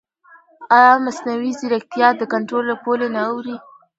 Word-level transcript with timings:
ایا 0.77 0.93
مصنوعي 1.05 1.51
ځیرکتیا 1.59 2.07
د 2.17 2.21
کنټرول 2.33 2.63
له 2.71 2.75
پولې 2.83 3.07
نه 3.15 3.21
اوړي؟ 3.31 3.57